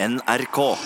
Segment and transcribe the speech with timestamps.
[0.00, 0.76] NRK.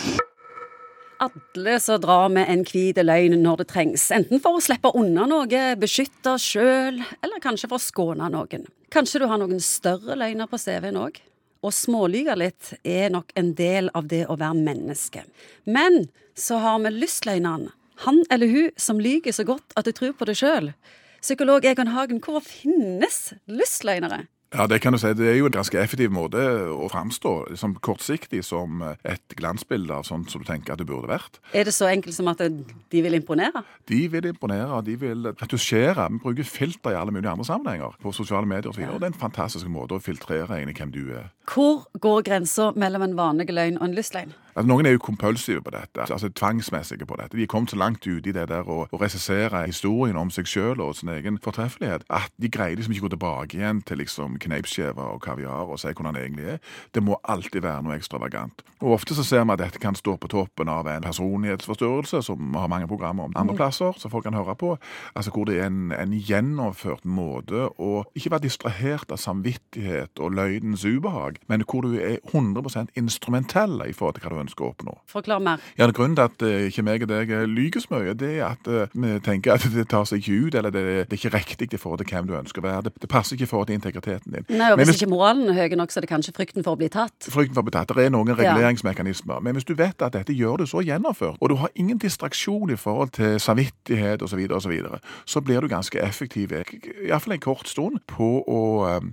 [1.19, 5.27] Alle så drar med en hvit løgn når det trengs, enten for å slippe unna
[5.29, 8.65] noe, beskytte sjøl, eller kanskje for å skåne noen.
[8.93, 11.21] Kanskje du har noen større løgner på CV-en òg?
[11.61, 15.27] Å smålyge litt er nok en del av det å være menneske.
[15.69, 17.69] Men så har vi lystløgneren.
[18.09, 20.73] Han eller hun som lyger så godt at du tror på det sjøl.
[21.21, 24.25] Psykolog Egon Hagen, hvor finnes lystløgnere?
[24.53, 25.09] Ja, Det kan du si.
[25.17, 30.05] Det er jo en ganske effektiv måte å framstå liksom kortsiktig som et glansbilde av
[30.05, 31.41] sånn som du tenker at det burde vært.
[31.57, 33.65] Er det så enkelt som at de vil imponere?
[33.89, 36.09] De vil imponere, de vil retusjere.
[36.13, 38.85] Vi bruker filter i alle mulige andre sammenhenger, på sosiale medier osv.
[38.85, 38.93] Ja.
[38.93, 41.33] Og det er en fantastisk måte å filtrere egentlig hvem du er.
[41.49, 44.37] Hvor går grensa mellom en vanlig løgn og en lystløgn?
[44.55, 47.37] Altså, noen er jo kompulsive på dette, altså tvangsmessige på dette.
[47.37, 50.49] De er kommet så langt ut i det der å, å regissere historien om seg
[50.51, 54.03] sjøl og sin egen fortreffelighet at de greier liksom ikke å gå tilbake igjen til
[54.03, 56.61] liksom kneipskjever og kaviar og si hvordan han egentlig er.
[56.93, 58.65] Det må alltid være noe ekstravagant.
[58.83, 62.57] Og Ofte så ser vi at dette kan stå på toppen av en personlighetsforstyrrelse, som
[62.59, 63.61] har mange programmer om andre mm.
[63.61, 64.75] plasser, som folk kan høre på.
[65.17, 70.37] Altså Hvor det er en, en gjennomført måte å ikke være distrahert av samvittighet og
[70.37, 74.73] løgnens ubehag, men hvor du er 100 instrumentell i forhold til hva du ønsker å
[74.73, 74.97] oppnå.
[75.11, 75.63] Forklar mer.
[75.79, 78.47] Ja, Grunnen til at uh, ikke meg og deg eh, lyver så mye, det er
[78.53, 81.35] at uh, vi tenker at det tar seg ikke ut, eller det, det er ikke
[81.37, 82.87] riktig i forhold til hvem du ønsker å være.
[82.89, 84.47] Det, det passer ikke i forhold til integriteten din.
[84.51, 86.77] Nei, og Hvis, hvis ikke moralen er høy nok, så er det kanskje frykten for
[86.77, 87.29] å bli tatt?
[87.29, 87.93] Frykten for å bli tatt.
[87.93, 89.39] Det er noen reguleringsmekanismer.
[89.39, 89.45] Ja.
[89.45, 92.73] Men hvis du vet at dette gjør du så gjennomført, og du har ingen distraksjon
[92.73, 97.37] i forhold til samvittighet osv., så, og så, videre, så blir du ganske effektiv, iallfall
[97.37, 98.63] en kort stund, på å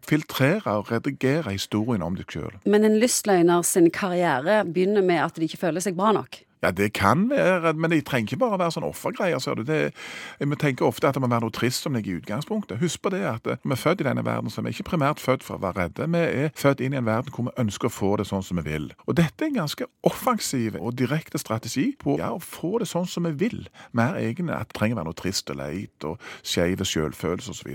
[0.08, 2.56] filtrere og redigere historien om deg sjøl.
[2.70, 6.42] Men en lystløgner sin karriere begynner med at de ikke føler seg bra nok?
[6.64, 9.40] Ja, det kan være, men det trenger ikke bare være sånn offergreier.
[9.40, 9.64] ser du.
[9.64, 9.94] Det,
[10.40, 12.82] vi tenker ofte at det må være noe trist som ligger i utgangspunktet.
[12.82, 14.90] Husk på det at eh, vi er født i denne verden, så vi er ikke
[14.92, 16.08] primært født for å være redde.
[16.12, 18.60] Vi er født inn i en verden hvor vi ønsker å få det sånn som
[18.60, 18.90] vi vil.
[19.08, 23.08] Og dette er en ganske offensiv og direkte strategi på ja, å få det sånn
[23.08, 23.64] som vi vil.
[23.96, 27.72] Mer egen at det trenger å være noe trist og leit og skeiv selvfølelse osv.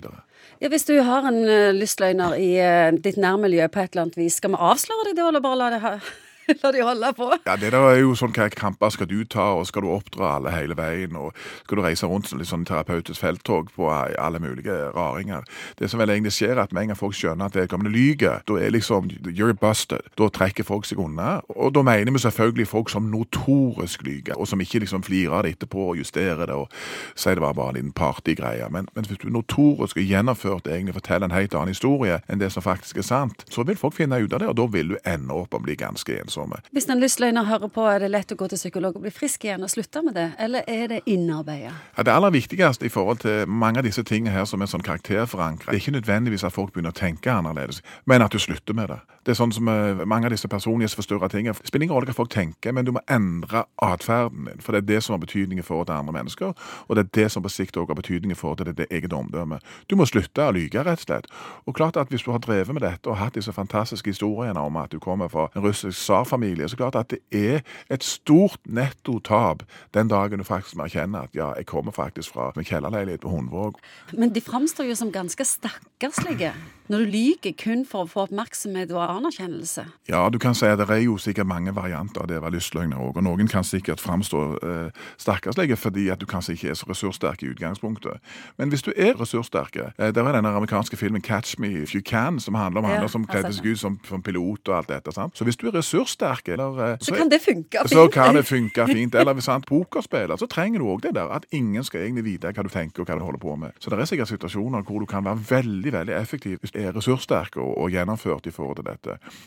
[0.61, 4.21] Ja, hvis du har en uh, lystløgner i uh, ditt nærmiljø på et eller annet
[4.21, 5.97] vis, skal vi avsløre deg da, eller bare la det ha
[6.62, 7.31] La de holde på.
[7.47, 10.34] Ja, det der er jo sånn hva kamper skal du ta, og skal du oppdra
[10.37, 11.32] alle hele veien, og
[11.65, 15.47] skal du reise rundt som litt sånn terapeutisk felttog på alle mulige raringer.
[15.78, 18.43] Det som vel egentlig skjer, er at med en gang folk skjønner at vedkommende lyver,
[18.49, 20.05] da er liksom you're busted.
[20.21, 21.38] Da trekker folk seg unna.
[21.55, 25.56] Og da mener vi selvfølgelig folk som notorisk lyver, og som ikke liksom flirer det
[25.56, 26.69] etterpå og justerer det og
[27.16, 28.69] sier det var bare en liten partygreie.
[28.72, 32.53] Men, men hvis du notorisk og gjennomført egentlig forteller en helt annen historie enn det
[32.53, 34.97] som faktisk er sant, så vil folk finne ut av det, og da vil du
[35.09, 36.56] ende opp å bli ganske ensom ensomme.
[36.72, 39.45] Hvis en lystløgner hører på, er det lett å gå til psykolog og bli frisk
[39.45, 41.72] igjen og slutte med det, eller er det innarbeidet?
[41.97, 44.84] Ja, det aller viktigste i forhold til mange av disse tingene her som er sånn
[44.84, 48.75] karakterforankra, det er ikke nødvendigvis at folk begynner å tenke annerledes, men at du slutter
[48.75, 49.00] med det.
[49.25, 51.57] Det er sånn som eh, mange av disse personlighetsforstyrra tingene.
[51.57, 54.61] Det spiller ingen rolle hva folk tenker, men du må endre atferden din.
[54.65, 56.53] For det er det som har betydning i forhold til andre mennesker,
[56.89, 59.12] og det er det som på sikt også har betydning i forhold til det eget
[59.17, 59.61] omdømme.
[59.89, 61.31] Du må slutte å lyge, rett og slett.
[61.65, 64.77] Og klart at hvis du har drevet med dette og hatt disse fantastiske historiene om
[64.81, 69.65] at du kommer fra en russisk tsarfamilie, så klart at det er et stort nettotap
[69.95, 73.33] den dagen du faktisk må erkjenne at ja, jeg kommer faktisk fra en kjellerleilighet på
[73.33, 73.81] Hundvåg.
[74.12, 76.53] Men de framstår jo som ganske stakkarslige
[76.93, 79.84] når du lyver kun for å få oppmerksomhet og anerkjennelse?
[80.08, 82.56] Ja, du kan si at det er jo sikkert mange varianter av det å være
[82.56, 83.19] lystløgner òg.
[83.19, 87.42] Og noen kan sikkert framstå eh, stakkarslige fordi at du kanskje ikke er så ressurssterk
[87.42, 88.20] i utgangspunktet.
[88.58, 92.02] Men hvis du er ressurssterk eh, Der er denne amerikanske filmen 'Catch Me If You
[92.02, 94.88] Can', som handler om ja, han som kledde seg ut som, som, pilot og alt
[94.88, 95.12] dette.
[95.12, 95.36] sant?
[95.38, 97.91] Så hvis du er ressurssterk eller, eh, så, så, kan det funke fint.
[97.91, 99.14] Så kan det funke fint.
[99.14, 102.52] Eller hvis han pokerspiller, så trenger du òg det der at ingen skal egentlig vite
[102.52, 103.70] hva du tenker og hva du holder på med.
[103.81, 106.94] Så det er sikkert situasjoner hvor du kan være veldig, veldig effektiv hvis du er
[106.96, 109.03] ressurssterk og, og gjennomført i forhold til dette.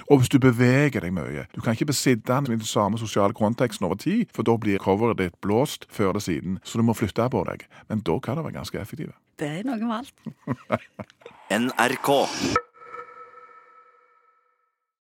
[0.08, 1.48] Og hvis du beveger deg mye.
[1.56, 4.82] Du kan ikke besitte den i den samme sosiale konteksten over tid, for da blir
[4.84, 6.60] coveret ditt blåst før eller siden.
[6.64, 7.68] Så du må flytte på deg.
[7.90, 9.16] Men da kan det være ganske effektive.
[9.40, 10.16] Det er noe med alt.
[11.64, 12.10] NRK.